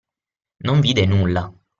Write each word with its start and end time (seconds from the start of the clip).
Non 0.65 0.79
vide 0.81 1.05
nulla. 1.05 1.53